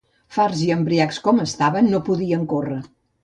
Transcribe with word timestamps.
Farts 0.37 0.63
i 0.67 0.69
embriacs 0.75 1.19
com 1.27 1.43
estaven, 1.45 1.91
no 1.93 2.01
podien 2.09 2.49
córrer. 2.57 2.81